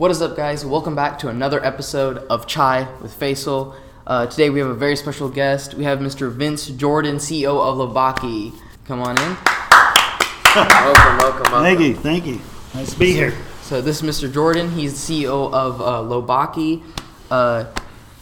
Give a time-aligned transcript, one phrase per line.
[0.00, 0.64] What is up, guys?
[0.64, 3.74] Welcome back to another episode of Chai with Faisal.
[4.06, 5.74] Uh, today we have a very special guest.
[5.74, 6.32] We have Mr.
[6.32, 8.54] Vince Jordan, CEO of Lobaki.
[8.86, 9.36] Come on in.
[10.54, 11.62] welcome, welcome, welcome.
[11.62, 12.40] Thank you, thank you.
[12.72, 13.34] Nice to be here.
[13.60, 14.32] So this is Mr.
[14.32, 14.70] Jordan.
[14.70, 16.82] He's the CEO of uh, Lobaki.
[17.30, 17.66] Uh,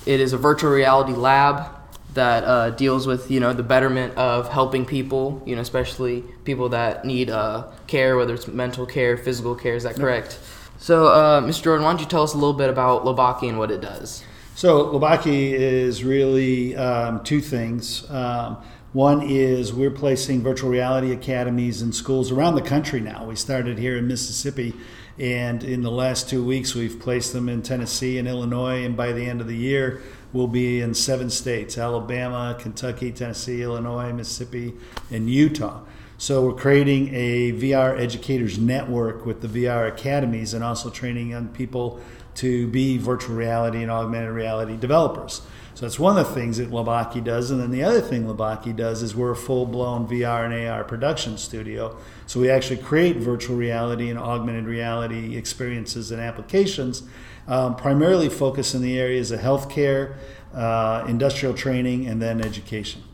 [0.05, 1.71] it is a virtual reality lab
[2.15, 6.71] that uh, deals with you know the betterment of helping people, you know, especially people
[6.71, 9.77] that need uh, care, whether it's mental care, physical care.
[9.77, 10.41] Is that correct?
[10.79, 11.65] So, uh, Mr.
[11.65, 14.23] Jordan, why don't you tell us a little bit about Lobaki and what it does?
[14.55, 18.09] So, Loubaki is really um, two things.
[18.09, 18.59] Um,
[18.93, 23.25] one is we're placing virtual reality academies in schools around the country now.
[23.25, 24.73] We started here in Mississippi,
[25.19, 29.13] and in the last two weeks, we've placed them in Tennessee and Illinois, and by
[29.13, 30.01] the end of the year,
[30.33, 34.75] we'll be in seven states Alabama, Kentucky, Tennessee, Illinois, Mississippi,
[35.11, 35.81] and Utah.
[36.21, 41.47] So we're creating a VR educators network with the VR academies and also training young
[41.47, 42.01] people
[42.35, 45.43] to be virtual reality and augmented reality developers.
[45.75, 47.53] So that's one of the things that Lobaki does.
[47.53, 50.83] And then the other thing Lobaki does is we're a full blown VR and AR
[50.83, 51.97] production studio.
[52.27, 57.05] So we actually create virtual reality and augmented reality experiences and applications,
[57.47, 60.17] um, primarily focused in the areas of healthcare,
[60.53, 63.05] uh, industrial training, and then education.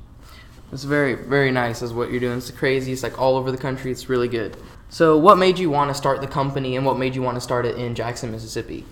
[0.73, 2.39] It's very, very nice is what you're doing.
[2.39, 2.93] It's crazy.
[2.93, 3.91] It's like all over the country.
[3.91, 4.57] It's really good.
[4.89, 7.41] So, what made you want to start the company and what made you want to
[7.41, 8.85] start it in Jackson, Mississippi?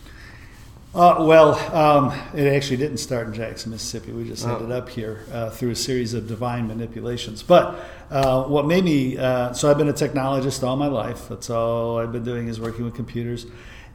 [0.94, 4.12] Uh, well, um, it actually didn't start in Jackson, Mississippi.
[4.12, 4.56] We just oh.
[4.56, 7.42] ended up here uh, through a series of divine manipulations.
[7.42, 11.28] But uh, what made me uh, so I've been a technologist all my life.
[11.30, 13.46] That's all I've been doing is working with computers.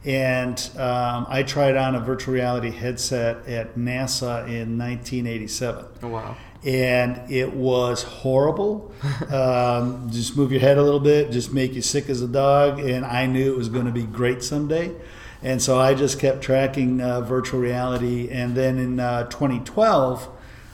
[0.08, 5.84] And um, I tried on a virtual reality headset at NASA in 1987.
[6.02, 8.92] Oh, wow and it was horrible.
[9.30, 12.80] um, just move your head a little bit, just make you sick as a dog.
[12.80, 14.94] And I knew it was going to be great someday.
[15.42, 18.28] And so I just kept tracking uh, virtual reality.
[18.30, 20.28] And then in uh, 2012,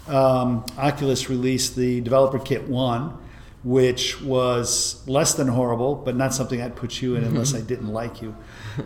[0.09, 3.19] um, Oculus released the Developer Kit 1,
[3.63, 7.93] which was less than horrible, but not something I'd put you in unless I didn't
[7.93, 8.35] like you.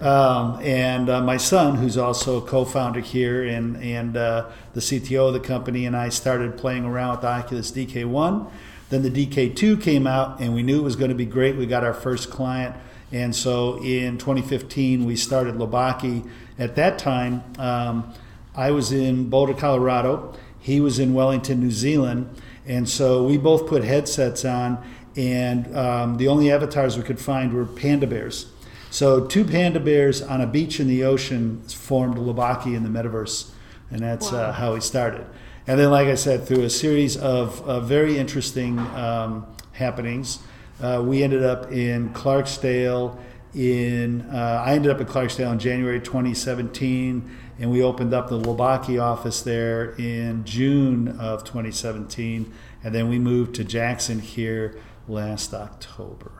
[0.00, 5.28] Um, and uh, my son, who's also a co-founder here and and uh, the CTO
[5.28, 8.50] of the company, and I started playing around with the Oculus DK1.
[8.90, 11.56] Then the DK2 came out, and we knew it was going to be great.
[11.56, 12.76] We got our first client,
[13.12, 16.28] and so in 2015 we started Lobaki.
[16.58, 18.12] At that time, um,
[18.54, 20.34] I was in Boulder, Colorado.
[20.58, 22.28] He was in Wellington, New Zealand,
[22.66, 24.84] and so we both put headsets on.
[25.16, 28.52] And um, the only avatars we could find were panda bears
[28.90, 33.50] so two panda bears on a beach in the ocean formed Lobaki in the metaverse,
[33.90, 34.42] and that's uh, wow.
[34.42, 35.26] uh, how we started.
[35.66, 40.38] And then, like I said, through a series of uh, very interesting um, happenings,
[40.80, 43.18] uh, we ended up in Clarksdale.
[43.54, 48.38] In uh, I ended up in Clarksdale in January 2017, and we opened up the
[48.38, 55.52] Lobaki office there in June of 2017, and then we moved to Jackson here last
[55.52, 56.32] October.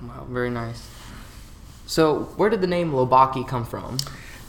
[0.00, 0.86] Wow, very nice.
[1.86, 3.98] So, where did the name Lobaki come from?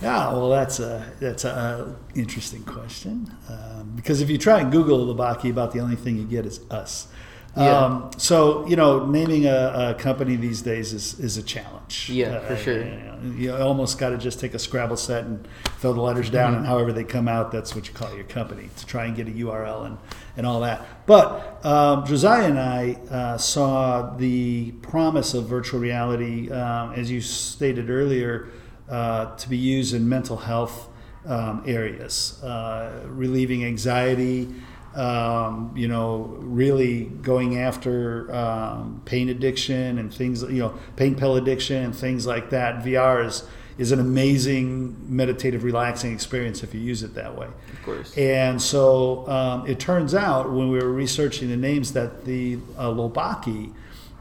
[0.02, 5.14] Yeah, well, that's a that's a interesting question um, because if you try and Google
[5.14, 7.08] Lobaki, about the only thing you get is us.
[7.56, 7.86] Yeah.
[7.86, 12.10] Um, so you know, naming a, a, company these days is, is a challenge.
[12.10, 12.84] Yeah, uh, for sure.
[12.84, 15.48] You, you almost got to just take a Scrabble set and
[15.80, 16.60] throw the letters down, mm-hmm.
[16.60, 19.30] and however they come out, that's what you call your company to try and get
[19.30, 19.98] a URL and,
[20.36, 20.86] and all that.
[21.06, 27.22] But um, Josiah and I uh, saw the promise of virtual reality, um, as you
[27.22, 28.50] stated earlier,
[28.90, 30.90] uh, to be used in mental health
[31.26, 34.54] um, areas, uh, relieving anxiety
[34.96, 41.36] um, you know, really going after um, pain addiction and things, you know, pain pill
[41.36, 42.84] addiction and things like that.
[42.84, 43.44] VR is
[43.78, 47.48] is an amazing meditative, relaxing experience if you use it that way.
[47.48, 48.18] Of course.
[48.18, 52.90] And so um, it turns out when we were researching the names that the uh,
[52.90, 53.74] Lobaki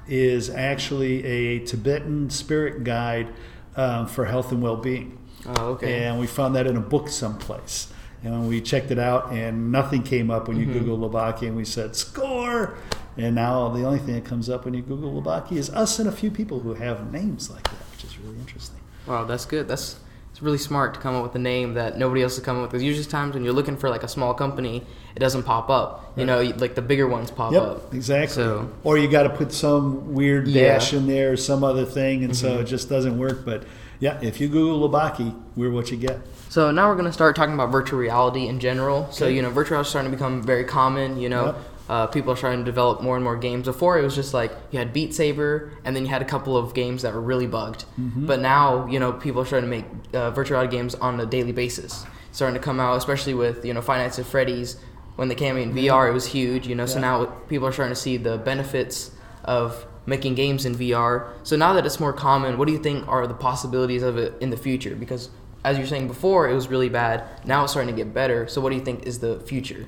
[0.08, 3.28] is actually a Tibetan spirit guide
[3.76, 5.18] um, for health and well-being.
[5.46, 6.04] Oh, okay.
[6.04, 7.92] And we found that in a book someplace
[8.24, 10.84] and we checked it out and nothing came up when you mm-hmm.
[10.84, 12.76] Google Lobaki and we said score.
[13.16, 16.08] And now the only thing that comes up when you Google Lobaki is us and
[16.08, 18.80] a few people who have names like that, which is really interesting.
[19.06, 19.68] Wow, that's good.
[19.68, 19.96] That's
[20.34, 22.62] it's really smart to come up with a name that nobody else has come up
[22.62, 22.70] with.
[22.72, 24.84] Because usually times when you're looking for like a small company,
[25.14, 26.12] it doesn't pop up.
[26.16, 27.94] You know, like the bigger ones pop yep, up.
[27.94, 28.34] Exactly.
[28.34, 30.98] So, or you got to put some weird dash yeah.
[30.98, 32.46] in there or some other thing, and mm-hmm.
[32.48, 33.44] so it just doesn't work.
[33.44, 33.62] But
[34.00, 36.20] yeah, if you Google Lobaki, we're what you get.
[36.48, 39.10] So now we're going to start talking about virtual reality in general.
[39.10, 41.18] So, you know, virtual reality is starting to become very common.
[41.18, 41.56] You know, yep.
[41.88, 43.64] uh, people are starting to develop more and more games.
[43.64, 46.56] Before it was just like you had Beat Saber, and then you had a couple
[46.56, 47.84] of games that were really bugged.
[48.26, 51.26] But now you know people are starting to make uh, virtual reality games on a
[51.26, 54.76] daily basis, starting to come out, especially with you know Five Nights at Freddy's.
[55.16, 56.66] When they came in VR, it was huge.
[56.66, 59.12] You know, so now people are starting to see the benefits
[59.44, 61.30] of making games in VR.
[61.42, 64.34] So now that it's more common, what do you think are the possibilities of it
[64.40, 64.94] in the future?
[64.94, 65.30] Because
[65.64, 67.24] as you're saying before, it was really bad.
[67.46, 68.46] Now it's starting to get better.
[68.46, 69.86] So what do you think is the future?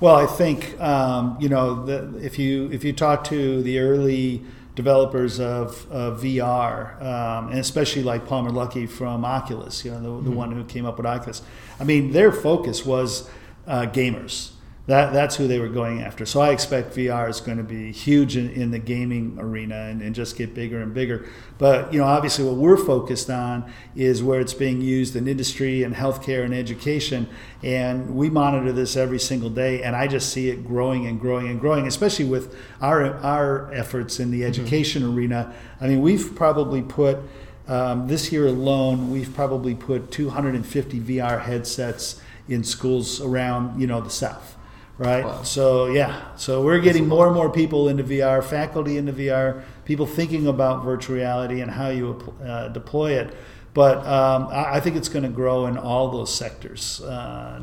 [0.00, 4.42] Well, I think um, you know the, if you if you talk to the early
[4.74, 10.30] developers of, of VR, um, and especially like Palmer Luckey from Oculus, you know the,
[10.30, 11.42] the one who came up with Oculus.
[11.78, 13.30] I mean, their focus was
[13.66, 14.50] uh, gamers.
[14.86, 16.26] That, that's who they were going after.
[16.26, 20.02] So I expect VR is going to be huge in, in the gaming arena and,
[20.02, 21.26] and just get bigger and bigger.
[21.56, 25.84] But you know, obviously, what we're focused on is where it's being used in industry
[25.84, 27.30] and healthcare and education,
[27.62, 29.82] and we monitor this every single day.
[29.82, 34.20] And I just see it growing and growing and growing, especially with our our efforts
[34.20, 35.54] in the education arena.
[35.80, 37.20] I mean, we've probably put
[37.68, 44.02] um, this year alone, we've probably put 250 VR headsets in schools around you know
[44.02, 44.53] the South
[44.98, 45.24] right?
[45.24, 45.42] Wow.
[45.42, 50.06] So yeah, so we're getting more and more people into VR, faculty into VR, people
[50.06, 53.34] thinking about virtual reality and how you uh, deploy it.
[53.72, 57.00] But um, I, I think it's going to grow in all those sectors.
[57.00, 57.60] Uh,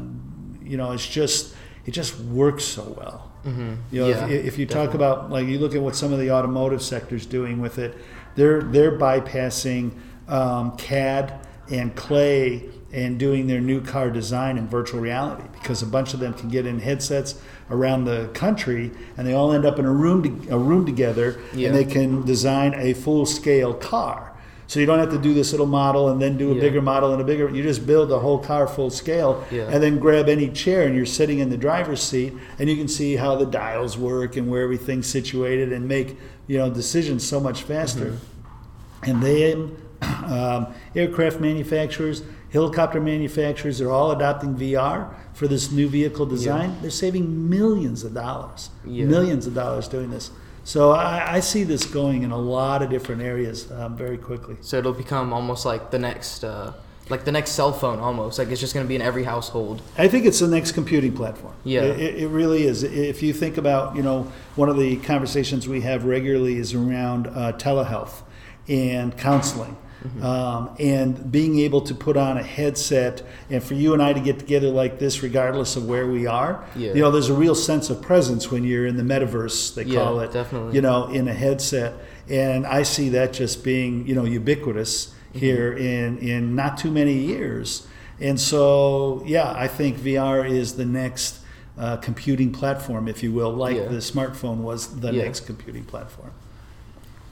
[0.62, 1.56] you know, it's just
[1.86, 3.32] it just works so well.
[3.46, 3.74] Mm-hmm.
[3.92, 6.20] You know, Yeah, if, if you talk about like you look at what some of
[6.20, 7.98] the automotive sectors doing with it,
[8.36, 9.94] they're they're bypassing
[10.28, 15.86] um, CAD and clay and doing their new car design in virtual reality because a
[15.86, 17.36] bunch of them can get in headsets
[17.70, 21.40] around the country and they all end up in a room to, a room together
[21.54, 21.68] Yeah.
[21.70, 24.28] and they can design a full scale car.
[24.68, 26.62] So you don't have to do this little model and then do a Yeah.
[26.62, 27.50] bigger model and a bigger.
[27.50, 29.70] You just build the whole car full scale Yeah.
[29.70, 32.90] and then grab any chair and you're sitting in the driver's seat and you can
[32.90, 37.40] see how the dials work and where everything's situated and make you know decisions so
[37.40, 38.06] much faster.
[38.06, 39.10] Mm-hmm.
[39.12, 46.26] And then um, aircraft manufacturers, helicopter manufacturers, they're all adopting VR for this new vehicle
[46.26, 46.76] design.
[46.82, 49.06] They're saving millions of dollars, Yeah.
[49.06, 50.32] millions of dollars doing this.
[50.64, 54.58] So I, I see this going in a lot of different areas um, very quickly.
[54.62, 56.74] So it'll become almost like the next, uh,
[57.10, 58.38] like the next cell phone almost.
[58.38, 59.82] Like it's just going to be in every household.
[59.98, 61.54] I think it's the next computing platform.
[61.64, 61.82] Yeah.
[61.82, 62.84] It, it- it really is.
[62.84, 67.28] If you think about, you know, one of the conversations we have regularly is around
[67.28, 68.22] uh, telehealth
[68.68, 69.76] and counseling.
[70.04, 70.24] Mm-hmm.
[70.24, 73.22] Um, and being able to put on a headset
[73.52, 76.66] and for you and I to get together like this, regardless of where we are,
[76.76, 76.94] Yeah.
[76.94, 80.00] you know, there's a real sense of presence when you're in the metaverse, they Yeah,
[80.04, 80.74] call it, definitely.
[80.76, 81.94] you know, in a headset.
[82.30, 87.14] And I see that just being, you know, ubiquitous here in, in not too many
[87.14, 87.86] years.
[88.20, 91.40] And so, yeah, I think VR is the next
[91.78, 93.88] uh, computing platform, if you will, like Yeah.
[93.88, 95.24] the smartphone was the Yeah.
[95.24, 96.32] next computing platform.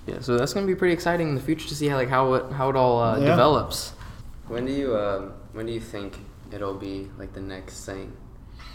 [0.10, 0.20] Yeah.
[0.22, 2.34] So that's going to be pretty exciting in the future to see how like how
[2.34, 3.28] it how it all uh, Yeah.
[3.28, 3.94] develops.
[4.48, 6.18] When do you um, when do you think
[6.52, 8.14] it'll be like the next thing?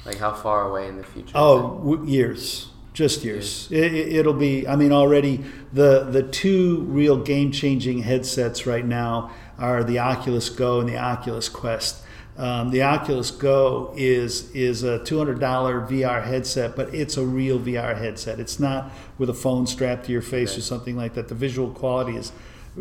[0.07, 1.33] Like how far away in the future?
[1.35, 3.69] Oh, w- years, just years.
[3.71, 4.69] It, it, it'll be.
[4.69, 10.49] I mean, already the the two real game changing headsets right now are the Oculus
[10.49, 12.03] Go and the Oculus Quest.
[12.37, 17.25] Um, the Oculus Go is is a two hundred dollar VR headset, but it's a
[17.25, 18.41] real VR headset.
[18.41, 21.29] It's not with a phone strapped to your face or something like that.
[21.29, 22.33] The visual quality is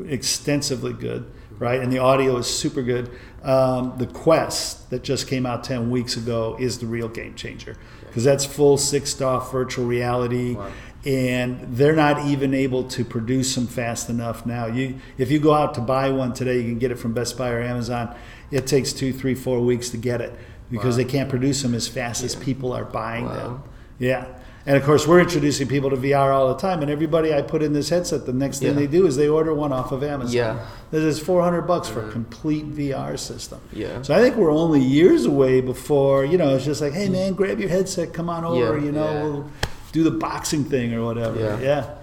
[0.08, 1.80] extensively good, right?
[1.80, 3.12] And the audio is super good.
[3.44, 7.78] Um, the Quest that just came out 10 weeks ago is the real game changer
[8.08, 10.56] because that's full six DoF virtual reality.
[10.56, 10.72] Wow.
[11.06, 14.68] And they're not even able to produce them fast enough now.
[14.68, 17.38] You, if you go out to buy one today, you can get it from Best
[17.38, 18.16] Buy or Amazon.
[18.52, 20.34] It takes two, three, four weeks to get it
[20.72, 21.04] because Wow.
[21.04, 23.36] they can't produce them as fast as people are buying Wow.
[23.36, 23.64] them.
[24.00, 24.26] Yeah.
[24.66, 26.82] And of course, we're introducing people to VR all the time.
[26.82, 28.76] And everybody I put in this headset, the next thing Yeah.
[28.76, 30.34] they do is they order one off of Amazon.
[30.34, 30.60] Yeah.
[30.90, 32.12] This is 400 bucks for a mm-hmm.
[32.14, 33.60] complete VR system.
[33.74, 34.02] Yeah.
[34.04, 37.12] So I think we're only years away before, you know, it's just like, hey, mm.
[37.12, 38.86] man, grab your headset, come on over, Yeah.
[38.86, 39.24] you know, Yeah.
[39.24, 39.46] we'll
[39.94, 41.40] do the boxing thing or whatever.
[41.40, 41.60] Yeah.
[41.60, 41.96] yeah.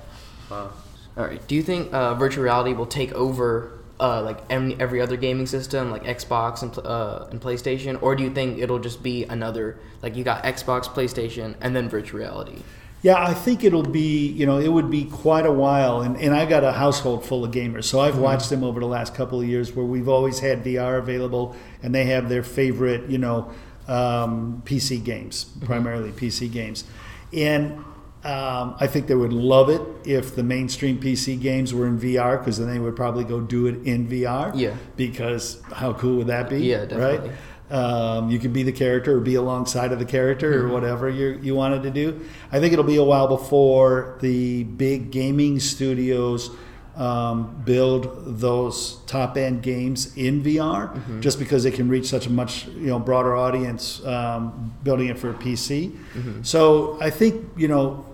[0.51, 0.73] Wow.
[1.19, 1.47] All right.
[1.47, 5.47] Do you think uh, virtual reality will take over uh, like every, every other gaming
[5.47, 9.79] system, like Xbox and uh, and PlayStation, or do you think it'll just be another
[10.03, 12.63] like you got Xbox, PlayStation, and then virtual reality?
[13.03, 16.03] Yeah, I think it'll be, you know, it would be quite a while.
[16.03, 17.85] And, and I got a household full of gamers.
[17.85, 20.99] So I've watched them over the last couple of years where we've always had VR
[20.99, 23.53] available and they have their favorite, you know,
[23.89, 26.85] um, PC games, primarily PC games.
[27.33, 27.85] And
[28.23, 32.39] um, I think they would love it if the mainstream PC games were in VR
[32.39, 34.53] because then they would probably go do it in VR.
[34.55, 34.77] Yeah.
[34.97, 36.59] Because how cool would that be?
[36.59, 37.31] Yeah, definitely.
[37.31, 37.39] Right?
[37.71, 41.39] Um, you could be the character or be alongside of the character or whatever you
[41.41, 42.21] you wanted to do.
[42.51, 46.51] I think it'll be a while before the big gaming studios
[46.97, 52.31] um, build those top end games in VR, just because they can reach such a
[52.31, 55.97] much you know broader audience um, building it for a PC.
[56.45, 58.05] So I think you know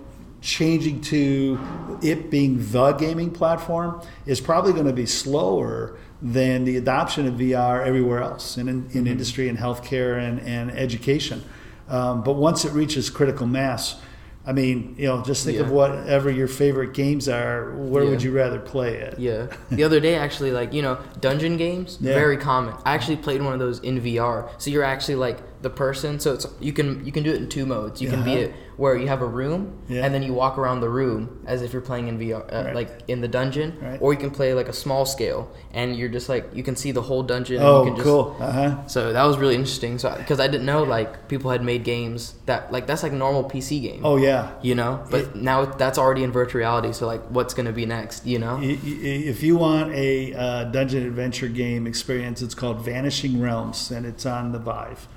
[0.41, 1.59] changing to
[2.01, 7.35] it being the gaming platform is probably going to be slower than the adoption of
[7.35, 11.43] VR everywhere else in, in, in industry and healthcare and, and education.
[11.89, 13.99] Um, but once it reaches critical mass,
[14.47, 17.71] I mean, you know, just think of whatever your favorite games are.
[17.75, 19.19] Where would you rather play it?
[19.19, 19.47] Yeah.
[19.69, 22.13] The other day, actually, like you know, dungeon games, Yeah.
[22.13, 22.73] very common.
[22.85, 24.49] I actually played one of those in VR.
[24.57, 26.19] So you're actually like the person.
[26.19, 28.01] So it's you can you can do it in two modes.
[28.01, 28.39] You can be Uh-huh.
[28.41, 30.05] it where you have a room Yeah.
[30.05, 32.75] and then you walk around the room as if you're playing in VR, uh, Right.
[32.75, 33.97] like in the dungeon, Right.
[33.99, 36.91] or you can play like a small scale and you're just like you can see
[36.91, 37.57] the whole dungeon.
[37.57, 38.35] and Oh, you can just, cool.
[38.39, 38.75] Uh huh.
[38.87, 39.97] So that was really interesting.
[39.97, 43.43] So because I didn't know like people had made games that like that's like normal
[43.45, 44.01] PC game.
[44.03, 44.49] Oh yeah.
[44.61, 46.93] You know, but now that's already in virtual reality.
[46.93, 48.27] So like, what's gonna be next?
[48.27, 48.59] You know?
[48.61, 54.25] If you want a uh, dungeon adventure game experience, it's called Vanishing Realms, and it's
[54.25, 55.07] on the Vive.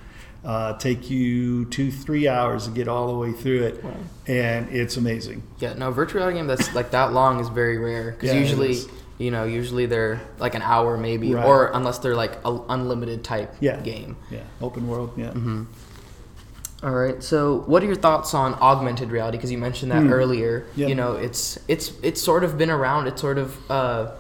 [0.42, 3.84] Uh, take you two, three hours to get all the way through it,
[4.26, 5.42] and it's amazing.
[5.58, 8.78] Yeah, no, virtual reality game that's like that long is very rare because Yeah, usually,
[9.18, 11.44] you know, usually they're like an hour maybe, Right.
[11.44, 13.80] or unless they're like a unlimited type Yeah.
[13.80, 14.16] game.
[14.30, 15.10] Yeah, open world.
[15.18, 15.32] Yeah.
[16.82, 19.36] All right, so what are your thoughts on augmented reality?
[19.36, 20.12] Because you mentioned that Hmm.
[20.12, 20.64] earlier.
[20.76, 20.88] Yep.
[20.88, 23.06] You know, it's it's it's sort of been around.
[23.06, 24.12] It's sort of uh,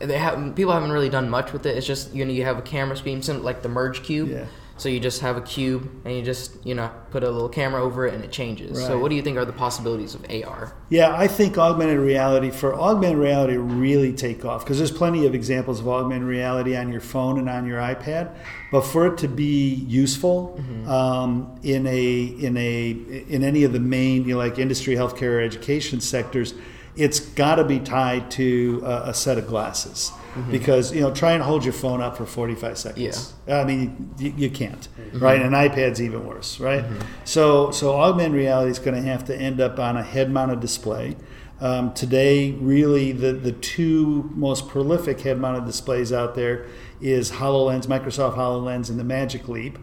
[0.00, 1.74] they have people haven't really done much with it.
[1.78, 4.28] It's just you know you have a camera screen, like the merge cube.
[4.28, 4.44] Yeah.
[4.76, 7.82] So you just have a cube and you just you know put a little camera
[7.82, 8.84] over it and it changes.
[8.84, 10.72] So what do you think are the possibilities of AR?
[10.88, 15.34] Yeah, I think augmented reality, for augmented reality really take off, because there's plenty of
[15.34, 18.34] examples of augmented reality on your phone and on your iPad,
[18.72, 23.80] but for it to be useful um, in a in a in any of the
[23.80, 26.54] main you know, like industry, healthcare, or education sectors,
[26.96, 30.12] it's got to be tied to a, a set of glasses.
[30.50, 33.34] Because you know, try and hold your phone up for 45 seconds.
[33.46, 33.60] yeah.
[33.60, 35.40] I mean, you, you can't, right?
[35.40, 36.84] And an iPad's even worse, right?
[37.24, 41.16] So, so augmented reality is going to have to end up on a head-mounted display.
[41.60, 46.66] Um, today, really, the the two most prolific head-mounted displays out there
[47.00, 49.78] is Hololens, Microsoft Hololens, and the Magic Leap.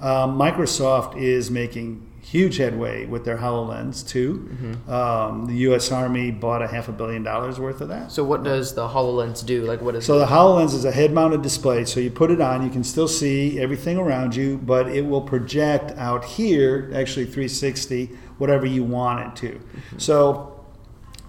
[0.00, 4.76] Um, Microsoft is making huge headway with their Hololens too.
[4.88, 5.92] Um, the U.S.
[5.92, 8.10] Army bought a half a billion dollars worth of that.
[8.10, 9.62] So what does the Hololens do?
[9.62, 10.18] Like what is So it?
[10.18, 11.84] the HoloLens is a head-mounted display.
[11.84, 15.20] So you put it on, you can still see everything around you, but it will
[15.22, 18.06] project out here, actually 360,
[18.38, 19.60] whatever you want it to.
[19.98, 20.64] So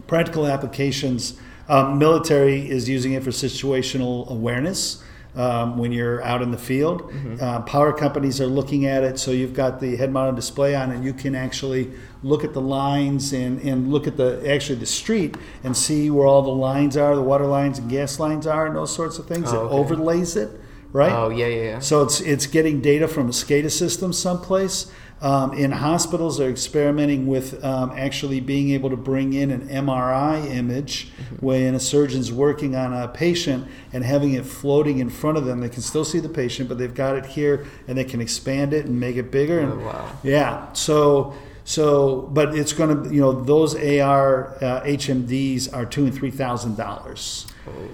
[0.07, 1.39] practical applications,
[1.69, 5.03] um, military is using it for situational awareness.
[5.37, 9.19] Um, when you're out in the field, uh, power companies are looking at it.
[9.19, 11.91] So you've got the head-mounted display on, and you can actually
[12.23, 16.25] look at the lines and, and look at the actually the street and see where
[16.25, 19.27] all the lines are, the water lines and gas lines are, and those sorts of
[19.27, 19.53] things.
[19.53, 20.49] Oh, it overlays it,
[20.91, 21.11] right?
[21.11, 21.79] Oh yeah, yeah, yeah.
[21.79, 24.91] So it's it's getting data from a SCADA system someplace.
[25.19, 30.45] Um, in hospitals, they're experimenting with um, actually being able to bring in an MRI
[30.51, 31.09] image
[31.39, 35.59] when a surgeon's working on a patient and having it floating in front of them.
[35.59, 38.73] They can still see the patient, but they've got it here and they can expand
[38.73, 39.59] it and make it bigger.
[39.59, 40.11] And Oh, wow.
[40.23, 41.33] yeah, so
[41.65, 46.31] so but it's going to you know those AR uh, HMDs are two and three
[46.31, 47.47] thousand dollars.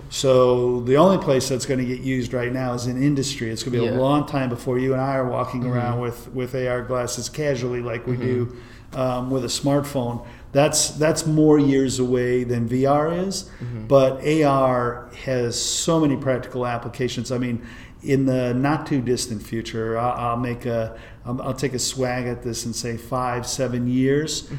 [0.10, 3.50] So the only place that's going to get used right now is in industry.
[3.50, 4.00] It's going to be Yeah.
[4.00, 5.74] a long time before you and I are walking mm-hmm.
[5.74, 8.24] around with, with AR glasses casually like we mm-hmm.
[8.24, 8.58] do
[8.94, 10.26] um, with a smartphone.
[10.52, 13.88] That's that's more years away than VR is, mm-hmm.
[13.88, 17.32] but AR has so many practical applications.
[17.32, 17.66] I mean,
[18.04, 22.26] in the not too distant future, I'll, I'll make a I'll, I'll take a swag
[22.28, 24.52] at this and say five seven years.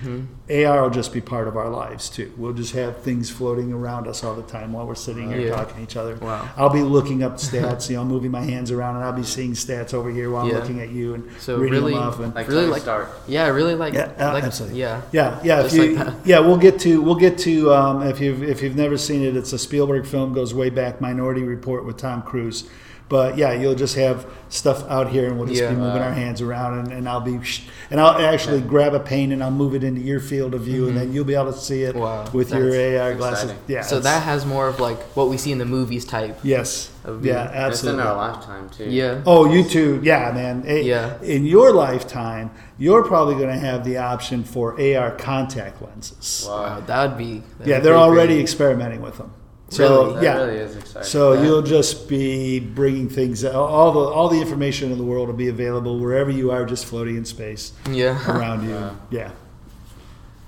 [0.50, 2.32] AR will just be part of our lives too.
[2.38, 5.56] We'll just have things floating around us all the time while we're sitting here Yeah.
[5.56, 6.16] talking to each other.
[6.16, 6.48] Wow.
[6.56, 9.52] I'll be looking up stats, you know, moving my hands around, and I'll be seeing
[9.52, 10.54] stats over here while Yeah.
[10.54, 12.18] I'm looking at you and So reading really- them off.
[12.20, 13.10] And, Like Really Tony like- Stark.
[13.28, 13.92] Yeah, I really like.
[13.92, 14.80] yeah, uh, like absolutely.
[14.80, 15.02] Yeah.
[15.12, 15.64] yeah, yeah.
[15.66, 18.76] If you, like yeah, we'll get to we'll get to um, if you've if you've
[18.76, 22.64] never seen it, it's a Spielberg film, goes way back, Minority Report with Tom Cruise.
[23.08, 25.70] But yeah, you'll just have stuff out here, and we'll just Yeah.
[25.70, 26.06] be moving Wow.
[26.08, 27.38] our hands around, and, and I'll be,
[27.90, 30.88] and I'll actually grab a paint and I'll move it into your field of view,
[30.88, 31.99] and then you'll be able to see it Mm-hmm.
[32.00, 32.25] Wow.
[32.32, 33.44] with your AR glasses.
[33.50, 33.62] exciting.
[33.66, 33.82] Yeah.
[33.82, 36.38] So that has more of like what we see in the movies type.
[36.42, 37.32] yes, of view.
[37.32, 38.84] yeah, It's in our lifetime too.
[38.88, 39.20] Yeah.
[39.26, 40.00] Oh, you too.
[40.02, 40.64] Yeah, man.
[40.66, 41.20] Yeah.
[41.23, 46.46] In your lifetime, you're probably going to have the option for AR contact lenses.
[46.49, 46.62] Wow.
[46.62, 47.42] Wow, that would be.
[47.58, 48.42] that Yeah, they're be already great.
[48.42, 49.32] experimenting with them.
[49.71, 50.14] So Really?
[50.14, 51.02] That yeah, really is exciting.
[51.09, 51.42] so Yeah.
[51.42, 53.44] you'll just be bringing things.
[53.44, 56.85] All the all the information in the world will be available wherever you are, just
[56.85, 58.18] floating in space Yeah.
[58.30, 58.75] around you.
[58.75, 58.90] Wow.
[59.11, 59.30] Yeah.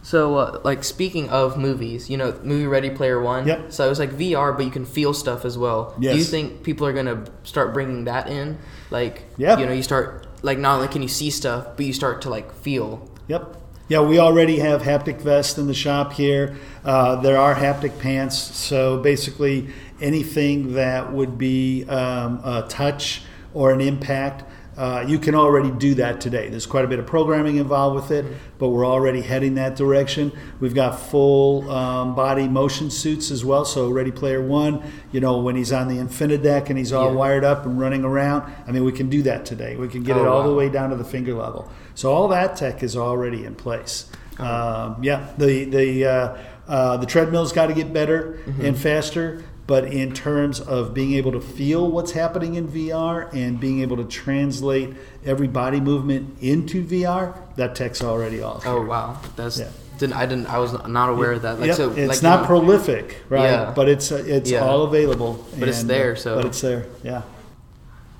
[0.02, 3.44] So, uh, like speaking of movies, you know, movie Ready Player One.
[3.46, 3.72] Yep.
[3.72, 5.94] So it's like VR, but you can feel stuff as well.
[5.98, 8.58] Do you think people are gonna start bringing that in?
[8.90, 9.58] Like, Yeah.
[9.58, 12.30] you know, you start like not only can you see stuff, but you start to
[12.30, 13.08] like feel.
[13.26, 13.56] Yep.
[13.88, 16.56] Yeah, we already have haptic vests in the shop here.
[16.84, 18.36] Uh, there are haptic pants.
[18.36, 19.68] So basically,
[20.00, 23.22] anything that would be um, a touch
[23.54, 24.42] or an impact,
[24.76, 26.48] uh, you can already do that today.
[26.50, 28.26] There's quite a bit of programming involved with it,
[28.58, 30.32] but we're already heading that direction.
[30.60, 33.64] We've got full um, body motion suits as well.
[33.64, 37.16] So Ready Player One, you know, when he's on the Infinadeck and he's all Yeah.
[37.16, 39.76] wired up and running around, I mean, we can do that today.
[39.76, 41.70] We can get Oh, it all the way down to the finger level.
[41.94, 44.06] So all that tech is already in place.
[44.38, 46.36] Um, yeah, the the uh,
[46.68, 49.42] uh, the treadmill's got to get better and faster.
[49.66, 53.96] But in terms of being able to feel what's happening in VR and being able
[53.96, 54.94] to translate
[55.24, 58.62] every body movement into VR, that tech's already all.
[58.64, 58.86] Oh here.
[58.86, 59.68] wow, that's Yeah.
[59.98, 61.58] didn't I didn't I was not aware of that.
[61.58, 63.42] Like Yep, so, it's like, not you know, prolific, right?
[63.42, 63.72] Yeah.
[63.74, 64.60] But it's uh, it's Yeah.
[64.64, 65.44] all available.
[65.58, 66.86] But it's there, uh, so- but it's there.
[67.02, 67.22] Yeah.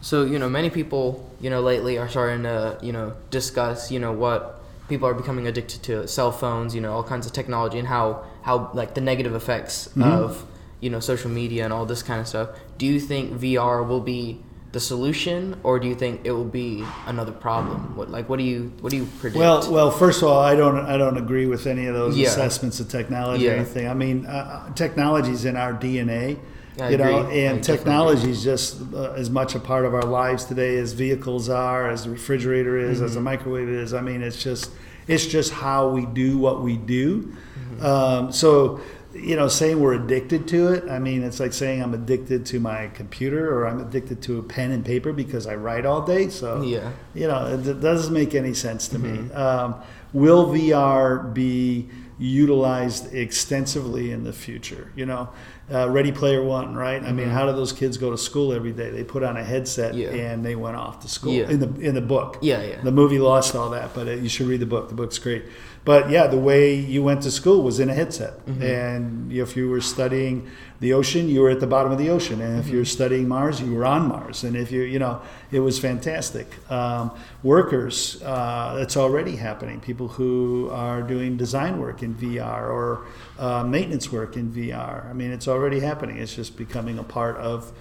[0.00, 4.00] So you know, many people you know lately are starting to you know discuss you
[4.00, 7.79] know what people are becoming addicted to cell phones, you know, all kinds of technology,
[7.79, 10.11] and how how like the negative effects Mhm.
[10.11, 10.45] of
[10.80, 12.50] you know social media and all this kind of stuff.
[12.78, 14.40] Do you think VR will be
[14.73, 17.97] the solution, or do you think it will be another problem?
[17.97, 19.38] What like what do you what do you predict?
[19.38, 22.28] Well, well, first of all, I don't, I don't agree with any of those Yeah.
[22.28, 23.88] assessments of technology or anything.
[23.88, 26.38] I mean, uh, technology's in our DNA,
[26.78, 27.47] I you know, agree.
[27.47, 30.92] I and technology is just uh, as much a part of our lives today as
[30.92, 33.25] vehicles are, as the refrigerator is, as the Mm-hmm.
[33.25, 33.95] microwave is.
[33.95, 34.71] I mean, it's just,
[35.09, 37.33] it's just how we do what we do.
[37.59, 37.87] Mm-hmm.
[37.87, 38.80] Um, so,
[39.18, 42.61] you know, saying we're addicted to it, I mean, it's like saying I'm addicted to
[42.61, 46.28] my computer or I'm addicted to a pen and paper because I write all day.
[46.28, 46.92] So, Yeah.
[47.14, 49.28] you know, it it doesn't make any sense to Mm-hmm.
[49.28, 49.32] me.
[49.35, 49.75] Um,
[50.12, 54.90] will VR be utilized extensively in the future?
[54.96, 55.28] You know,
[55.73, 57.02] uh, Ready Player One, right?
[57.02, 58.90] I mean, how do those kids go to school every day?
[58.90, 60.16] They put on a headset Mm-hmm.
[60.16, 60.23] Yeah.
[60.32, 61.49] and they went off to school Yeah.
[61.50, 62.38] in the in the book.
[62.40, 62.80] Yeah, yeah.
[62.82, 64.88] The movie lost all that, but uh, you should read the book.
[64.88, 65.44] The book's great.
[65.87, 68.62] But yeah, the way you went to school was in a headset, Mm-hmm.
[68.62, 72.40] and if you were studying the ocean, you were at the bottom of the ocean,
[72.40, 72.83] and if Mm-hmm.
[72.85, 75.22] studying Mars, you were on Mars, and if you, you know,
[75.53, 76.49] it was fantastic.
[76.70, 77.12] Um,
[77.44, 79.81] workers, uh, it's already happening.
[79.81, 83.07] People who are doing design work in VR or
[83.38, 85.09] uh, maintenance work in VR.
[85.09, 86.16] I mean, it's already happening.
[86.18, 87.72] It's just becoming a part of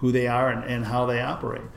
[0.00, 1.68] who they are and, and how they operate.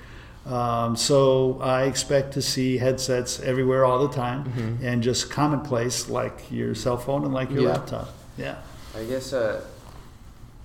[0.45, 6.51] Um, so I expect to see headsets everywhere all the time and just commonplace like
[6.51, 7.69] your cell phone and like your Yeah.
[7.69, 8.09] laptop.
[8.37, 8.55] Yeah.
[8.97, 9.61] I guess, uh,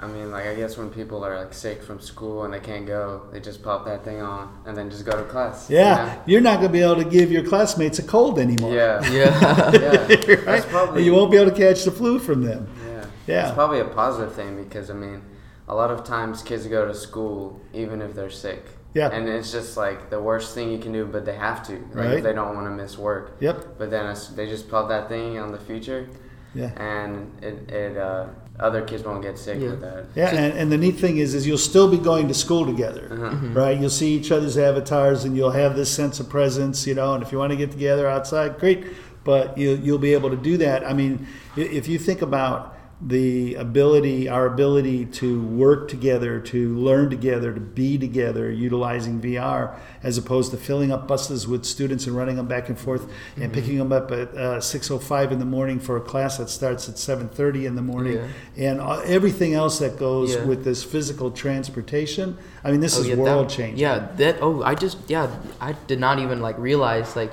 [0.00, 2.86] I mean, like, I guess when people are like sick from school and they can't
[2.86, 5.68] go, they just pop that thing on and then just go to class.
[5.70, 5.94] you Yeah.
[6.06, 6.22] know?
[6.26, 8.72] You're not going to be able to give your classmates a cold anymore.
[8.74, 9.00] Yeah.
[9.10, 9.70] yeah.
[9.72, 9.98] yeah.
[10.06, 10.44] right?
[10.44, 11.04] That's probably.
[11.04, 12.68] you won't be able to catch the flu from them.
[12.84, 13.04] Yeah.
[13.28, 13.46] Yeah.
[13.46, 15.22] It's probably a positive thing because I mean,
[15.68, 18.64] a lot of times kids go to school even if they're sick.
[18.94, 19.08] Yeah.
[19.10, 21.72] And it's just like the worst thing you can do, but they have to.
[21.72, 22.22] Like Right.
[22.22, 23.36] they don't want to miss work.
[23.40, 23.78] Yep.
[23.78, 26.06] But then they just plug that thing on the future,
[26.54, 26.70] Yeah.
[26.76, 28.26] and it, it uh,
[28.58, 29.68] other kids won't get sick Yeah.
[29.70, 30.06] with that.
[30.16, 33.08] Yeah, and, and the neat thing is, is you'll still be going to school together,
[33.12, 33.46] Uh-huh.
[33.52, 33.78] right?
[33.78, 37.14] You'll see each other's avatars, and you'll have this sense of presence, you know.
[37.14, 38.84] And if you want to get together outside, great.
[39.22, 40.84] But you, you'll be able to do that.
[40.86, 47.08] I mean, if you think about the ability, our ability to work together, to learn
[47.08, 52.16] together, to be together, utilizing VR, as opposed to filling up buses with students and
[52.16, 55.78] running them back and forth and picking them up at uh, 6:05 in the morning
[55.78, 58.14] for a class that starts at 7:30 in the morning,
[58.56, 58.70] Yeah.
[58.70, 60.44] and uh, everything else that goes Yeah.
[60.44, 62.36] with this physical transportation.
[62.64, 63.78] I mean, this Oh, is yeah, world changing.
[63.78, 64.38] Yeah, that.
[64.42, 65.28] Oh, I just yeah,
[65.60, 67.30] I did not even like realize like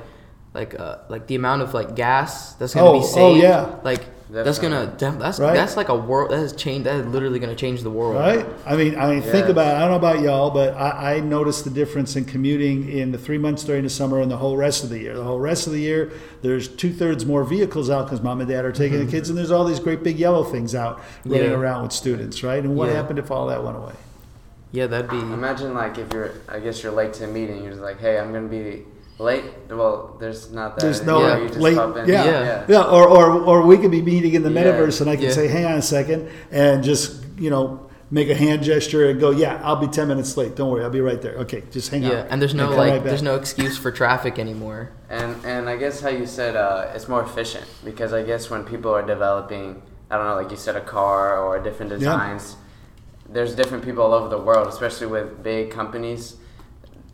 [0.54, 3.41] like uh, like the amount of like gas that's gonna Oh, be oh, saved.
[3.43, 3.75] yeah.
[3.84, 5.08] Like that's gonna Definitely.
[5.18, 5.54] that- that's Right.
[5.54, 6.86] that's like a world that has changed.
[6.88, 8.16] That is literally gonna change the world.
[8.16, 8.46] Right?
[8.66, 9.68] I mean, I mean, think about.
[9.68, 9.76] It.
[9.78, 13.18] I don't know about y'all, but I, I noticed the difference in commuting in the
[13.18, 15.16] three months during the summer and the whole rest of the year.
[15.16, 16.12] The whole rest of the year,
[16.42, 19.38] there's two thirds more vehicles out because mom and dad are taking the kids, and
[19.38, 21.52] there's all these great big yellow things out running Mm-hmm.
[21.52, 21.58] Yeah.
[21.60, 22.64] around with students, right?
[22.64, 22.96] And what Yeah.
[22.96, 23.94] happened if all that went away?
[24.72, 25.18] Yeah, that'd be.
[25.18, 27.62] Imagine like if you're, I guess you're late to a meeting.
[27.64, 28.84] You're just like, hey, I'm gonna be
[29.19, 29.43] late.
[29.69, 30.82] Well, there's not that.
[30.82, 31.41] There's no anymore.
[31.43, 31.75] You just late.
[31.78, 32.08] pop in.
[32.08, 32.23] Yeah.
[32.25, 32.65] Yeah.
[32.67, 34.63] yeah, Or, or or we could be meeting in the Yeah.
[34.63, 35.32] metaverse, and I can Yeah.
[35.32, 37.80] say, "Hang on a second, and just you know
[38.12, 40.56] make a hand gesture and go, "Yeah, I'll be ten minutes late.
[40.56, 42.12] Don't worry, I'll be right there." Okay, just hang on.
[42.12, 44.91] yeah, and there's no come like right there's no excuse for traffic anymore.
[45.10, 48.63] And and I guess how you said uh, it's more efficient because I guess when
[48.63, 51.97] people are developing, I don't know, like you said, a car or different Yeah.
[51.99, 52.56] designs,
[53.28, 56.36] there's different people all over the world, especially with big companies.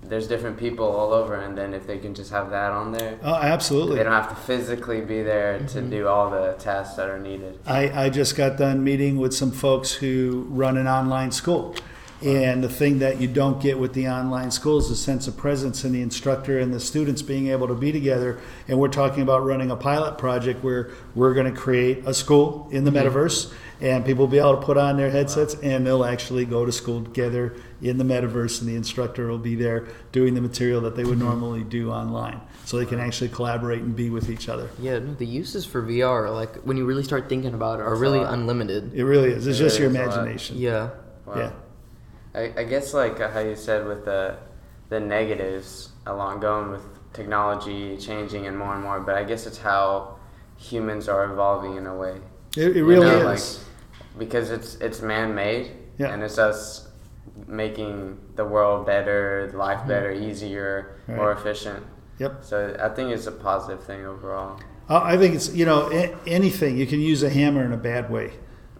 [0.03, 3.19] There's different people all over, and then if they can just have that on there,
[3.23, 3.97] Oh, absolutely.
[3.97, 5.89] they don't have to physically be there to mm-hmm.
[5.89, 7.59] do all the tasks that are needed.
[7.65, 11.75] I, I just got done meeting with some folks who run an online school.
[12.23, 15.35] And the thing that you don't get with the online school is a sense of
[15.37, 18.39] presence and the instructor and the students being able to be together.
[18.67, 22.67] And we're talking about running a pilot project where we're going to create a school
[22.71, 26.05] in the metaverse, and people will be able to put on their headsets and they'll
[26.05, 30.35] actually go to school together in the metaverse, and the instructor will be there doing
[30.35, 32.39] the material that they would normally do online.
[32.65, 34.69] So they can actually collaborate and be with each other.
[34.77, 37.95] Yeah, no, the uses for VR, like when you really start thinking about it, are
[37.95, 38.93] really unlimited.
[38.93, 39.47] It really is.
[39.47, 40.15] It's It just your really is a lot.
[40.19, 40.57] imagination.
[40.59, 40.89] Yeah.
[41.25, 41.33] Wow.
[41.37, 41.51] Yeah.
[42.33, 44.37] I, I guess like uh, how you said with the
[44.89, 49.57] the negatives along going with technology changing and more and more, but I guess it's
[49.57, 50.15] how
[50.57, 52.17] humans are evolving in a way.
[52.57, 53.59] It, it You really know, is.
[53.59, 56.13] like, because it's it's man made Yeah.
[56.13, 56.87] and it's us
[57.47, 61.17] making the world better, life better, easier, Right.
[61.17, 61.85] more efficient.
[62.19, 62.43] Yep.
[62.43, 64.59] So I think it's a positive thing overall.
[64.89, 67.77] I I think it's you know a- anything you can use a hammer in a
[67.91, 68.31] bad way,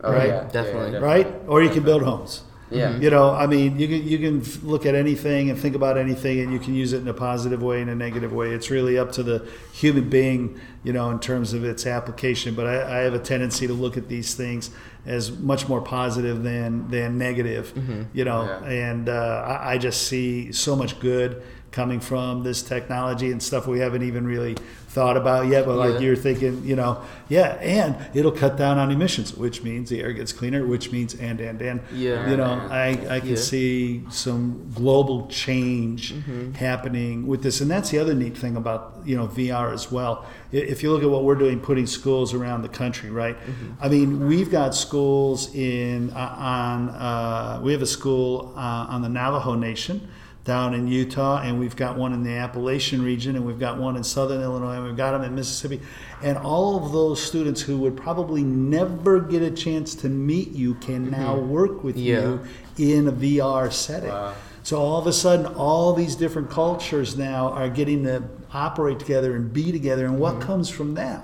[0.04, 0.28] Oh, Right.
[0.30, 1.00] yeah, Definitely.
[1.00, 1.28] right?
[1.48, 2.44] Or you can build homes.
[2.72, 2.98] Yeah.
[2.98, 6.40] You know, I mean, you can you can look at anything and think about anything,
[6.40, 8.52] and you can use it in a positive way and a negative way.
[8.52, 12.56] It's really up to the human being, you know, in terms of its application.
[12.56, 14.70] But I, I have a tendency to look at these things
[15.06, 17.74] as much more positive than than negative.
[18.14, 18.70] You know, Yeah.
[18.70, 23.66] and uh, I, I just see so much good coming from this technology and stuff
[23.66, 24.56] we haven't even really
[24.90, 25.66] thought about yet.
[25.66, 26.00] But like Yeah.
[26.00, 30.12] you're thinking, you know, yeah, and it'll cut down on emissions, which means the air
[30.12, 31.80] gets cleaner, which means and and and.
[31.96, 32.30] Yeah.
[32.30, 33.36] You know, I, I can Yeah.
[33.38, 36.14] see some global change
[36.56, 40.26] happening with this, and that's the other neat thing about you know VR as well.
[40.52, 43.38] If you look at what we're doing, putting schools around the country, right?
[43.82, 49.02] I mean, we've got schools in uh, on uh, we have a school uh, on
[49.02, 50.10] the Navajo Nation
[50.44, 53.96] down in Utah, and we've got one in the Appalachian region, and we've got one
[53.96, 55.80] in Southern Illinois, and we've got them in Mississippi,
[56.24, 60.74] and all of those students who would probably never get a chance to meet you
[60.76, 61.22] can mm-hmm.
[61.22, 62.38] now work with Yeah.
[62.78, 64.10] you in a VR setting.
[64.10, 64.34] Wow.
[64.64, 68.24] So all of a sudden, all these different cultures now are getting to
[68.54, 70.44] operate together and be together, and what mm-hmm.
[70.44, 71.24] comes from that,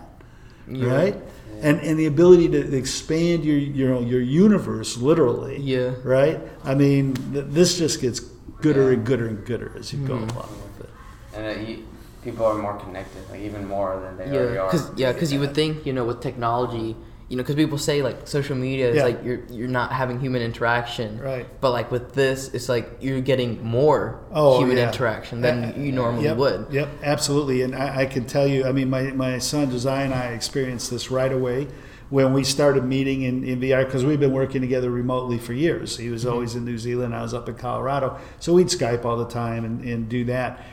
[0.67, 0.93] Yeah.
[0.93, 1.15] right?
[1.59, 5.93] And and the ability to expand your your your universe literally, Yeah.
[6.03, 6.39] right?
[6.63, 8.21] I mean, th- this just gets
[8.61, 8.93] gooder Yeah.
[8.93, 10.31] and gooder and gooder as you go Mhm.
[10.33, 10.89] along with it.
[11.35, 11.83] And uh, you,
[12.23, 14.65] people are more connected, like even more than they already Yeah, are.
[14.71, 16.95] because yeah, because you would think you know with technology,
[17.29, 19.03] you know, because people say like social media is Yeah.
[19.03, 21.45] like you're you're not having human interaction, Right.
[21.61, 24.87] But like with this, it's like you're getting more Oh, human yeah.
[24.87, 26.67] interaction than Uh, you normally yep, would.
[26.71, 27.61] Yep, absolutely.
[27.63, 30.89] And I, I can tell you, I mean, my, my son Josiah and I experienced
[30.89, 31.67] this right away
[32.09, 35.97] when we started meeting in, in VR because we've been working together remotely for years.
[35.97, 36.33] He was Mm-hmm.
[36.33, 38.17] always in New Zealand, I was up in Colorado.
[38.39, 40.63] So we'd Skype all the time and, and do that.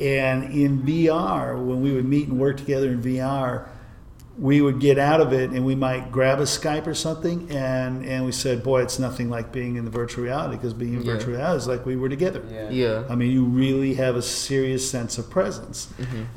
[0.00, 3.68] And in VR, when we would meet and work together in VR,
[4.38, 8.02] we would get out of it and we might grab a Skype or something, and,
[8.04, 11.02] and we said, Boy, it's nothing like being in the virtual reality because being in
[11.02, 11.12] Yeah.
[11.14, 12.42] virtual reality is like we were together.
[12.50, 12.70] yeah.
[12.70, 15.88] Yeah, I mean, you really have a serious sense of presence,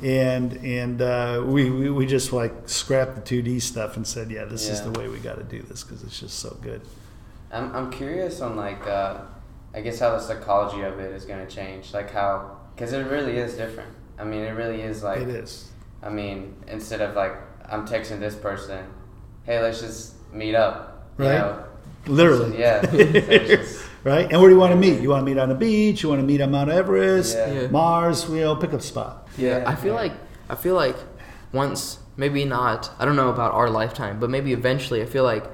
[0.02, 4.30] and and uh, we, we we just like scrapped the two D stuff and said,
[4.30, 6.82] yeah, this is the way we got to do this because it's just so good.
[7.50, 9.18] I'm, I'm curious on like uh,
[9.74, 13.38] I guess how the psychology of it is gonna change, like how because it really
[13.38, 13.90] is different.
[14.18, 15.70] I mean, it really is like it is.
[16.02, 17.32] I mean, instead of like
[17.70, 18.84] I'm texting this person,
[19.44, 21.38] hey, let's just meet up, you Right.
[21.38, 21.64] know?
[22.06, 22.58] Literally.
[22.58, 22.80] Yeah.
[22.90, 22.98] So
[23.38, 24.30] just- Right?
[24.30, 25.00] And where do you want to meet?
[25.00, 26.04] You want to meet on the beach?
[26.04, 27.36] You want to meet on Mount Everest?
[27.36, 27.52] Yeah.
[27.62, 27.66] Yeah.
[27.66, 28.28] Mars?
[28.30, 29.26] You know, pick a spot.
[29.36, 29.58] yeah.
[29.58, 30.00] Yeah, I feel yeah.
[30.00, 30.12] like
[30.48, 30.94] I feel like
[31.52, 32.88] once maybe not.
[33.00, 35.44] I don't know about our lifetime, but maybe eventually, I feel like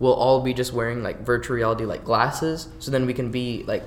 [0.00, 3.62] we'll all be just wearing like virtual reality like glasses, so then we can be
[3.68, 3.84] like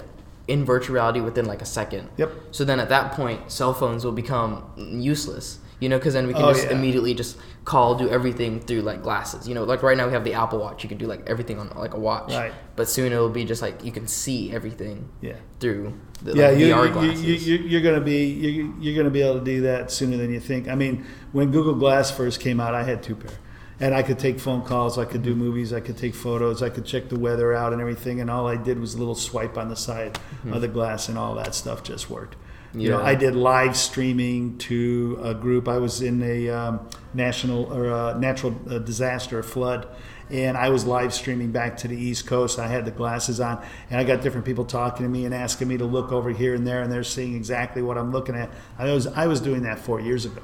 [0.47, 2.07] in virtual reality within like a second.
[2.15, 2.31] Yep.
[2.51, 5.59] So then at that point, cell phones will become useless.
[5.83, 6.77] You know, because then we can Oh, just yeah.
[6.77, 9.49] immediately just call, do everything through like glasses.
[9.49, 10.81] You know, like right now we have the Apple Watch.
[10.81, 12.31] You can do like everything on like a watch.
[12.31, 12.53] Right.
[12.77, 15.35] But soon it'll be just like you can see everything Yeah.
[15.59, 17.25] through the yeah, like, you, VR glasses.
[17.25, 20.15] You, you, you're going to be you're, you're to be able to do that sooner
[20.15, 20.69] than you think.
[20.69, 23.33] I mean, when Google Glass first came out, I had two pair,
[23.81, 26.69] and I could take phone calls, I could do movies, I could take photos, I
[26.69, 29.57] could check the weather out and everything, and all I did was a little swipe
[29.57, 30.53] on the side mm-hmm.
[30.53, 32.37] of the glass, and all that stuff just worked.
[32.75, 35.67] You know, I did live streaming to a group.
[35.67, 39.87] I was in a um, national or a natural uh, disaster, a flood,
[40.31, 42.57] and I was live streaming back to the East Coast.
[42.57, 45.67] I had the glasses on, and I got different people talking to me and asking
[45.67, 48.49] me to look over here and there, and they're seeing exactly what I'm looking at.
[48.79, 50.41] I was I was doing that four years ago,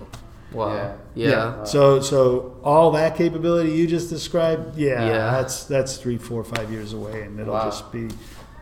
[0.54, 0.98] Wow.
[1.15, 1.30] Yeah.
[1.30, 1.63] Yeah.
[1.63, 5.32] So so all that capability you just described, yeah, Yeah.
[5.32, 7.65] that's that's three, four, five years away, and it'll Wow.
[7.65, 8.08] just be,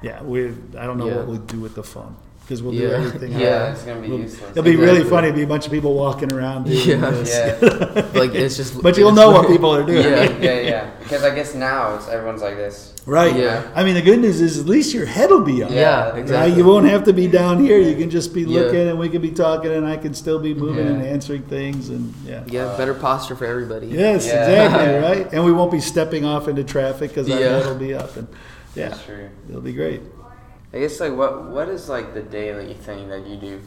[0.02, 0.24] yeah.
[0.24, 1.18] We I don't know Yeah.
[1.18, 2.16] what we'll do with the phone
[2.48, 2.90] because we'll do Yeah.
[3.04, 3.34] everything.
[3.34, 3.40] Yeah.
[3.40, 4.52] Yeah, it's gonna be We'll- useless.
[4.52, 5.28] It'll be really funny.
[5.28, 7.10] It'll be a bunch of people walking around doing Yeah.
[7.12, 7.30] this.
[7.36, 8.04] Yeah.
[8.14, 8.82] Like it's just.
[8.82, 10.02] But you'll it's know what people are doing.
[10.04, 10.32] Yeah.
[10.40, 10.90] yeah, yeah.
[11.00, 12.94] Because I guess now it's everyone's like this.
[13.06, 13.36] Right.
[13.36, 13.64] Yeah.
[13.76, 15.72] I mean, the good news is at least your head will be up.
[15.72, 16.36] Yeah, exactly.
[16.52, 16.58] Right?
[16.58, 17.78] You won't have to be down here.
[17.80, 18.62] You can just be Yeah.
[18.62, 20.92] looking, and we can be talking, and I can still be moving Yeah.
[20.94, 22.42] and answering things, and yeah.
[22.48, 23.88] Yeah, uh, better posture for everybody.
[23.88, 24.46] Yes, Yeah.
[24.48, 24.96] exactly.
[25.10, 25.34] Right.
[25.34, 27.58] And we won't be stepping off into traffic because our Yeah.
[27.60, 28.28] head will be up, and
[28.76, 29.28] yeah, That's true.
[29.50, 30.02] it'll be great.
[30.74, 33.62] I guess like what what is like the daily thing that you do?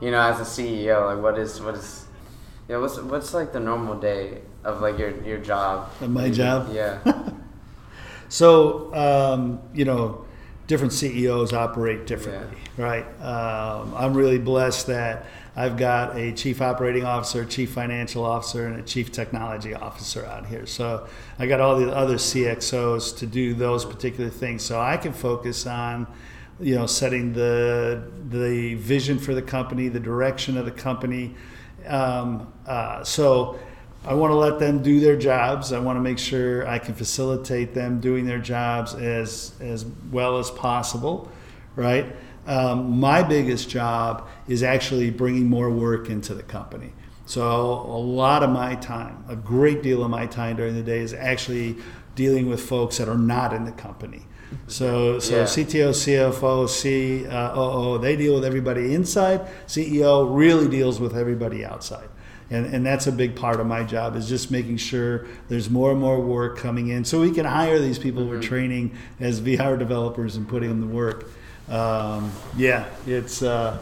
[0.00, 2.06] You know, as a CEO, like what is what is
[2.68, 5.90] yeah, what's what's like the normal day of like your your job?
[6.00, 6.70] Of my job?
[6.72, 6.98] Yeah.
[8.34, 10.24] So, um, you know,
[10.66, 13.04] different CEOs operate differently, right?
[13.20, 18.80] Um, I'm really blessed that I've got a chief operating officer, chief financial officer, and
[18.80, 20.66] a chief technology officer out here.
[20.66, 21.06] So
[21.38, 24.64] I got all the other CXOs to do those particular things.
[24.64, 26.08] So I can focus on,
[26.60, 31.34] you know, setting the the vision for the company, the direction of the company.
[31.86, 33.58] Um, uh, so
[34.04, 35.72] I want to let them do their jobs.
[35.72, 40.38] I want to make sure I can facilitate them doing their jobs as as well
[40.38, 41.30] as possible,
[41.76, 42.14] right?
[42.46, 46.92] Um, my biggest job is actually bringing more work into the company.
[47.26, 50.98] So a lot of my time, a great deal of my time during the day,
[50.98, 51.76] is actually
[52.14, 54.26] dealing with folks that are not in the company.
[54.66, 55.42] So, so Yeah.
[55.44, 59.40] CTO, CFO, COO, they deal with everybody inside.
[59.66, 62.08] CEO really deals with everybody outside.
[62.50, 65.90] And, and that's a big part of my job is just making sure there's more
[65.90, 69.78] and more work coming in so we can hire these people we're training as VR
[69.78, 71.30] developers and putting them to work.
[71.68, 73.78] Um, yeah, it's, uh,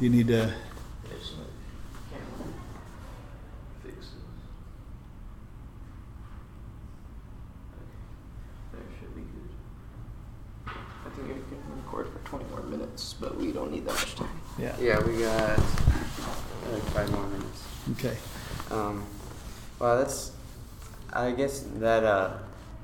[0.00, 0.54] you need to,
[8.72, 9.24] There should be
[10.66, 10.74] good.
[11.06, 14.14] I think you can record for 20 more minutes, but we don't need that much
[14.16, 14.28] time.
[14.58, 15.58] yeah, yeah, we got
[16.72, 17.64] like five more minutes.
[17.92, 18.16] okay.
[18.70, 19.04] Um,
[19.78, 20.32] well, that's
[21.12, 22.32] I guess that uh,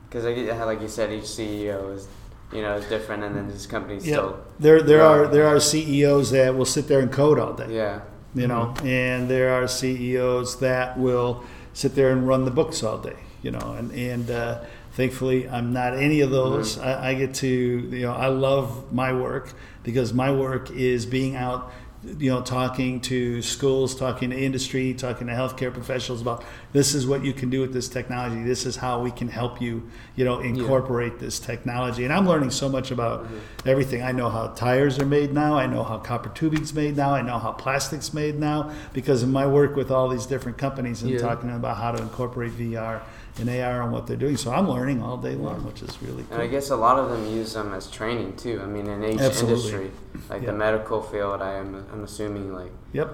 [0.08, 2.06] because I get how like you said, each CEO is
[2.52, 5.04] you know is different, and then this company's Yeah, still there, there Yeah.
[5.10, 7.66] are, there are CEOs that will sit there and code all day.
[7.74, 8.00] yeah.
[8.34, 12.98] you know and there are ceos that will sit there and run the books all
[12.98, 14.58] day you know and and uh,
[14.94, 16.76] thankfully i'm not any of those.
[16.76, 16.88] Mm-hmm.
[16.88, 19.52] I, I get to you know i love my work
[19.83, 21.72] because my work is being out
[22.18, 27.07] you know talking to schools talking to industry talking to healthcare professionals about this is
[27.07, 28.42] what you can do with this technology.
[28.42, 32.04] This is how we can help you you know incorporate this technology.
[32.04, 33.68] And i'm learning so much about mm-hmm.
[33.68, 34.02] everything.
[34.02, 35.57] I know how tires are made now.
[35.57, 37.14] I know how copper tubing's made now.
[37.14, 41.02] I know how plastic's made now because of my work with all these different companies
[41.02, 41.18] and Yeah.
[41.18, 43.00] talking about how to incorporate vr
[43.40, 46.22] and ar and what they're doing so i'm learning all day long which is really
[46.24, 46.34] cool.
[46.34, 48.60] And I guess a lot of them use them as training too.
[48.62, 49.54] I mean, in each Absolutely.
[49.60, 49.90] industry,
[50.30, 50.46] like Yeah.
[50.52, 53.10] the medical field, I am I'm assuming like yep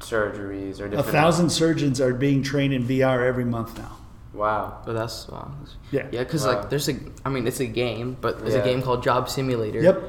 [0.00, 0.94] surgeries or different.
[0.94, 1.06] a different.
[1.12, 3.96] thousand surgeons are being trained in vr every month now
[4.34, 4.78] Wow.
[4.86, 5.50] But that's wow.
[5.90, 6.06] Yeah.
[6.10, 6.54] Yeah, because Wow.
[6.54, 8.60] like there's a, I mean, it's a game, but there's Yeah.
[8.60, 9.80] a game called Job Simulator.
[9.82, 10.02] yep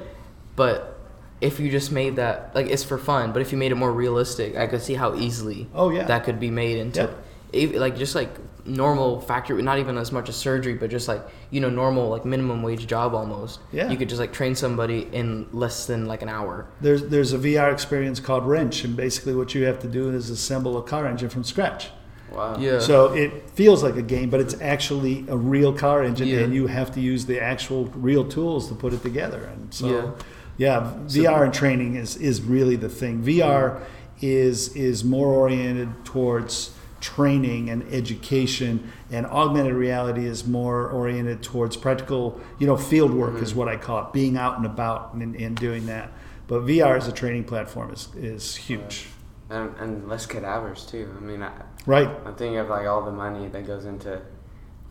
[0.55, 0.97] But
[1.41, 3.33] if you just made that, like, it's for fun.
[3.33, 5.67] But if you made it more realistic, I could see how easily.
[5.75, 6.05] Oh, yeah.
[6.05, 7.09] That could be made into,
[7.53, 7.75] Yep.
[7.75, 8.29] like, just like
[8.65, 11.21] normal factory, not even as much as surgery, but just like
[11.51, 13.59] you know, normal like minimum wage job almost.
[13.71, 13.89] Yeah.
[13.89, 16.65] You could just like train somebody in less than like an hour.
[16.81, 20.29] there's there's a VR experience called Wrench, and basically what you have to do is
[20.29, 21.89] assemble a car engine from scratch.
[22.31, 22.57] Wow.
[22.57, 22.79] Yeah.
[22.79, 26.39] So it feels like a game, but it's actually a real car engine, Yeah.
[26.39, 29.49] and you have to use the actual real tools to put it together.
[29.53, 30.11] And so, Yeah.
[30.57, 33.21] yeah, VR and training is is really the thing.
[33.21, 33.81] VR
[34.21, 36.71] is is more oriented towards
[37.03, 43.33] training and education, and augmented reality is more oriented towards practical, you know, field work
[43.33, 43.43] mm-hmm.
[43.43, 46.11] is what I call it, being out and about and, and doing that.
[46.47, 49.07] But VR as a training platform is is huge,
[49.49, 51.13] And, and less cadavers too.
[51.17, 51.51] I mean, I,
[51.85, 52.09] right?
[52.25, 54.21] I'm thinking of like all the money that goes into.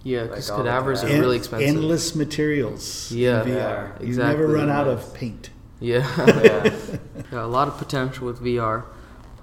[0.04, 1.20] Yeah, because all the cadavers are time.
[1.20, 1.68] really expensive.
[1.68, 3.10] Endless materials.
[3.12, 3.42] Yeah.
[3.42, 3.54] in VR.
[3.54, 5.50] Yeah, You never run out of paint.
[5.80, 6.06] Yeah.
[6.44, 6.76] Yeah.
[7.32, 8.84] Yeah, a lot of potential with VR.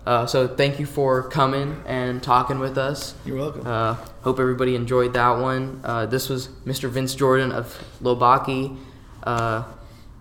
[0.05, 3.13] Uh, so thank you for coming and talking with us.
[3.25, 3.65] You're welcome.
[3.65, 5.81] Uh, hope everybody enjoyed that one.
[5.83, 6.89] Uh, this was Mr.
[6.89, 8.77] Vince Jordan of Lobaki.
[9.23, 9.63] Uh,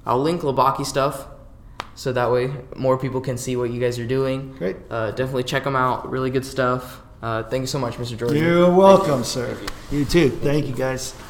[0.05, 1.27] I'll link Lobaki stuff
[1.95, 4.53] so that way more people can see what you guys are doing.
[4.59, 4.77] Great.
[4.91, 6.09] Uh, definitely check them out.
[6.11, 7.01] Really good stuff.
[7.21, 8.17] Uh, thank you so much, Mr.
[8.17, 8.37] Jordan.
[8.37, 9.57] You're welcome, sir.
[9.91, 10.31] You too.
[10.31, 11.15] Thank you, guys.